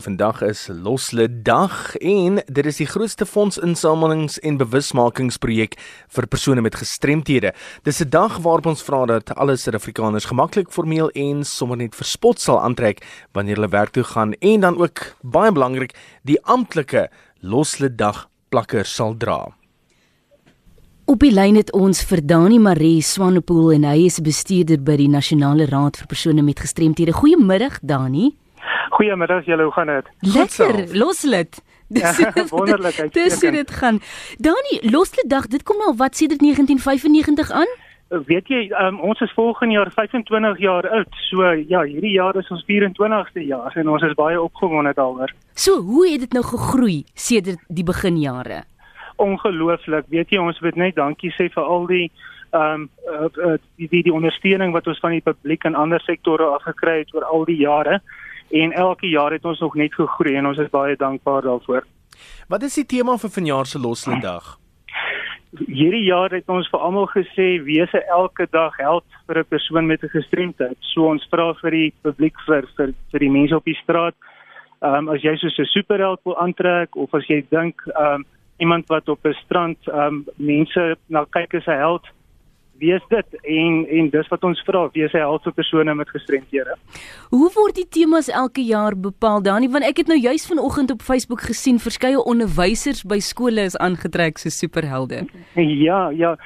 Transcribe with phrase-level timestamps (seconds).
[0.00, 5.74] Vandag is Losle Dag en dit is die grootste fondsinsamelings en bewusmakingsprojek
[6.16, 7.52] vir persone met gestremthede.
[7.84, 12.40] Dis 'n dag waarop ons vra dat alle Suid-Afrikaners gemaklik formeel en sommer net verspot
[12.40, 15.92] sal aantrek wanneer hulle werk toe gaan en dan ook baie belangrik
[16.24, 17.10] die amptelike
[17.40, 19.54] Losle Dag plakker sal dra.
[21.04, 25.08] Op die lyn het ons vir Dani Marie Swanepoel en hy is bestuurder by die
[25.08, 27.12] Nasionale Raad vir persone met gestremthede.
[27.12, 28.39] Goeiemiddag Dani.
[28.90, 30.08] Goeiemiddag julle, hoe gaan dit?
[30.34, 31.62] Lekker, loslid.
[31.90, 33.12] Dis ja, wonderlik.
[33.12, 34.00] Dis hoe dit gaan.
[34.38, 37.72] Dani, loslid dag, dit kom nou wat sedert 1995 aan?
[38.10, 41.18] Weet jy, um, ons is volgende jaar 25 jaar oud.
[41.28, 45.30] So ja, hierdie jaar is ons 24ste jaar en ons is baie opgewonde daaroor.
[45.54, 48.64] So, hoe het dit nou gegroei sedert die beginjare?
[49.16, 50.08] Ongelooflik.
[50.10, 52.08] Weet jy, ons moet net dankie sê vir al die
[52.50, 56.02] ehm um, uh, uh, die, die die ondersteuning wat ons van die publiek en ander
[56.02, 58.00] sektore afgekry het oor al die jare
[58.50, 61.86] en elke jaar het ons nog net gegroei en ons is baie dankbaar daarvoor.
[62.48, 64.56] Wat is die tema vir vanjaar se Loslindag?
[65.66, 70.02] Hierdie jaar het ons vir almal gesê wese elke dag held vir 'n persoon met
[70.02, 70.76] 'n gestremdheid.
[70.80, 74.14] So ons vra vir die publiek vir vir vir die mense op die straat,
[74.82, 78.24] ehm um, as jy so 'n superheld wil aantrek of as jy dink ehm um,
[78.58, 82.06] iemand wat op 'n strand ehm um, mense na kyk as 'n held,
[82.80, 86.76] wees dit en en dis wat ons vra wees hy help vir persone met gestremthede.
[87.30, 91.04] Hoe word die temas elke jaar bepaal Dani want ek het nou juis vanoggend op
[91.06, 95.26] Facebook gesien verskeie onderwysers by skole is aangetrek so superhelde.
[95.54, 96.36] Ja, ja.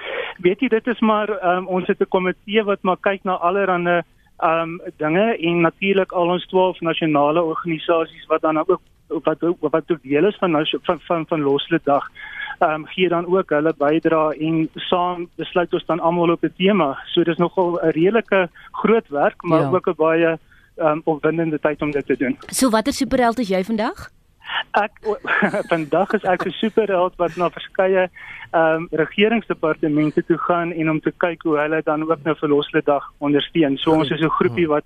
[0.43, 4.03] Weet jy dit is maar um, ons het 'n komitee wat maar kyk na allerlei
[4.43, 8.81] um dinge en natuurlik al ons 12 nasionale organisasies wat dan ook
[9.23, 12.09] wat wat ook deel is van van van, van Loslede dag
[12.59, 16.53] ehm um, gee dan ook hulle bydra en saam besluit ons dan almal op 'n
[16.57, 16.99] tema.
[17.07, 19.71] So dis nogal 'n redelike groot werk, maar ja.
[19.71, 20.39] ook 'n baie
[20.77, 22.37] ehm um, opwindende tyd om dit te doen.
[22.47, 24.11] So watter superheld is jy vandag?
[24.71, 24.93] Ek
[25.73, 28.11] vandag is ek 'n superheld wat na verskeie
[28.51, 32.87] ehm um, regeringsdepartemente toe gaan en om te kyk hoe hulle dan ook nou verloslede
[32.87, 33.77] dag ondersteun.
[33.77, 34.85] So ons is 'n groepie wat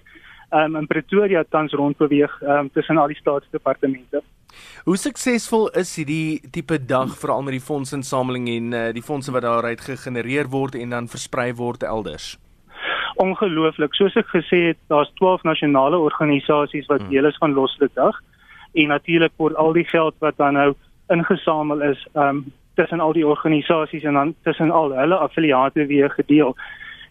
[0.50, 4.22] ehm um, in Pretoria tans rondbeweeg ehm um, tussen al die staatsdepartemente.
[4.84, 9.44] Hoe suksesvol is hierdie tipe dag veral met die fondsinsameling en uh, die fondse wat
[9.44, 12.36] daaruit gegenereer word en dan versprei word elders?
[13.18, 13.94] Ongelooflik.
[13.98, 17.10] Soos ek gesê het, daar's 12 nasionale organisasies wat hmm.
[17.10, 18.20] deel is van Loslede Dag
[18.72, 20.72] en natuurlik word al die geld wat dan nou
[21.12, 22.46] ingesamel is, ehm um,
[22.78, 26.52] tussen al die organisasies en dan tussen al hulle affiliate weer gedeel.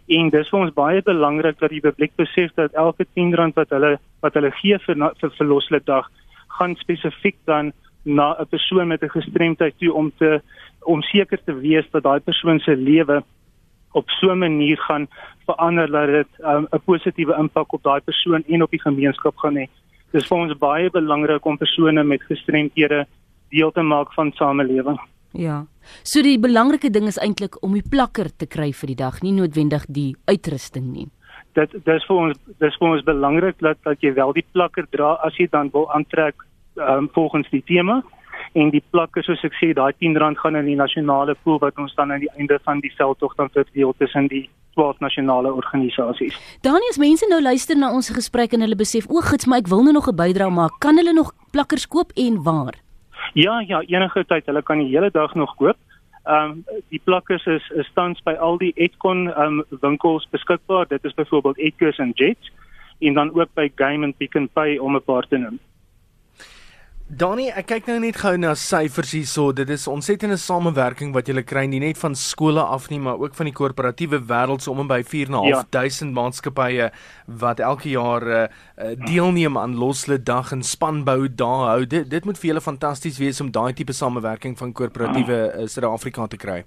[0.07, 3.73] En dis vir ons baie belangrik dat die publiek besef dat elke 10 rand wat
[3.75, 6.07] hulle wat hulle gee vir vir, vir Loslede Dag
[6.57, 7.71] gaan spesifiek dan
[8.03, 10.41] na 'n persoon met 'n gestremdheid toe om te
[10.81, 13.23] om seker te wees dat daai persoon se lewe
[13.91, 15.07] op so 'n manier gaan
[15.45, 19.37] verander dat dit um, 'n um, positiewe impak op daai persoon en op die gemeenskap
[19.37, 19.65] gaan hê.
[20.11, 23.05] Dis vir ons baie belangrik om persone met gestremthede
[23.49, 24.99] deel te maak van samelewing.
[25.31, 25.65] Ja.
[26.03, 29.31] So die belangrike ding is eintlik om die plakker te kry vir die dag, nie
[29.31, 31.07] noodwendig die uitrusting nie
[31.57, 35.15] dit dis vir ons dis vir ons belangrik dat dat jy wel die plakker dra
[35.27, 36.45] as jy dan wil aantrek
[36.75, 38.01] um, volgens die tema
[38.53, 41.77] en die plakker soos ek sê daai 10 rand gaan in die nasionale pool wat
[41.81, 44.45] ons dan aan die einde van die veldtog dan verdeel tussen die
[44.77, 46.37] 12 nasionale organisasies.
[46.61, 49.71] Daniel, as mense nou luister na ons gesprek en hulle besef o, gits, maar ek
[49.73, 52.77] wil nou nog 'n bydrae maak, kan hulle nog plakkers koop en waar?
[53.33, 55.77] Ja, ja, enige tyd, hulle kan die hele dag nog koop.
[56.27, 60.87] Ehm um, die plakkers is is tans by al die Edcon ehm um, winkels beskikbaar.
[60.87, 62.51] Dit is byvoorbeeld Edcos en Jets
[62.99, 65.59] en dan ook by Game and Pick n Pay om 'n paar te noem.
[67.07, 69.53] Donnie, ek kyk nou net gou na syfers hierso.
[69.55, 73.35] Dit is ontsettende samewerking wat jy kry nie net van skole af nie, maar ook
[73.37, 76.09] van die korporatiewe wêreld so om en by 4.500 ja.
[76.17, 76.89] maatskappye
[77.39, 78.41] wat elke jaar uh,
[79.05, 81.85] deelneem aan Loslede Dag en spanbou daar hou.
[81.87, 86.27] Dit dit moet vir julle fantasties wees om daai tipe samewerking van korporatiewe uh, Suid-Afrika
[86.27, 86.65] te kry.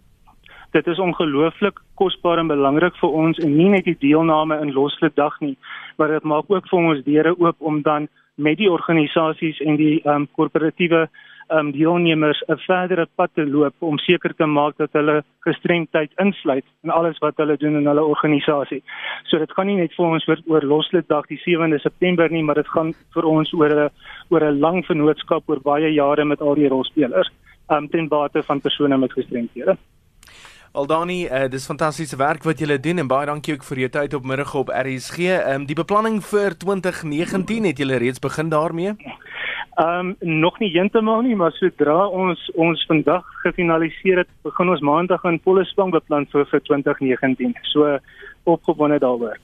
[0.73, 5.21] Dit is ongelooflik kosbaar en belangrik vir ons en nie net die deelname in Loslede
[5.21, 5.59] Dag nie,
[6.01, 8.09] maar dit maak ook vir ons deure oop om dan
[8.41, 11.03] met die organisasies en die ehm um, korporatiewe
[11.51, 16.11] ehm um, deelnemers 'n verdere pad te loop om seker te maak dat hulle gestremdheid
[16.25, 18.83] insluit in alles wat hulle doen in hulle organisasie.
[19.25, 22.43] So dit gaan nie net vir ons oor, oor loslede dag die 7de September nie,
[22.43, 23.91] maar dit gaan vir ons oor 'n
[24.31, 27.31] oor 'n lang vennootskap oor baie jare met al die rolspelers
[27.69, 29.77] ehm um, ten bate van persone met gestremthede.
[30.73, 34.13] Aldani, uh, dis fantastiese werk wat julle doen en baie dankie ook vir jou tyd
[34.15, 35.25] op middag op RSG.
[35.27, 38.93] Ehm um, die beplanning vir 2019 het julle reeds begin daarmee?
[38.95, 44.81] Ehm um, nog nie heeltemal nie, maar sodra ons ons vandag gefinaliseer het, begin ons
[44.81, 47.57] maandag in volle swang beplan vir vir 2019.
[47.73, 47.99] So
[48.45, 49.39] opgewonde daaroor.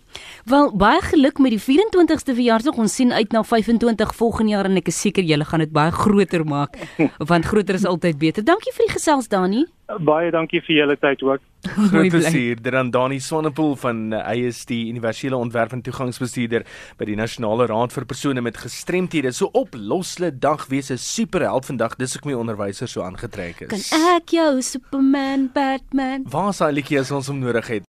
[0.47, 2.77] Wel baie geluk met die 24ste verjaarsdag.
[2.79, 5.91] Ons sien uit na 25 volgende jaar en ek is seker julle gaan dit baie
[5.91, 6.79] groter maak
[7.31, 8.47] want groter is altyd beter.
[8.47, 9.65] Dankie vir die gesels Dani.
[10.03, 11.43] Baie dankie vir julle tyd ook.
[11.91, 12.61] Groot plesier.
[12.63, 16.67] Dit aan Dani Swanepoel van hy is die universele ontwerp en toegangsbestuurder
[16.99, 19.35] by die Nasionale Raad vir persone met gestremthede.
[19.35, 21.99] So op Losle dag wees 'n superheld vandag.
[21.99, 23.91] Dis ek my onderwyser so aangetrek is.
[23.91, 26.27] Kan ek jou Superman, Batman?
[26.31, 27.86] Waar is hy liedjie as ons hom nodig het?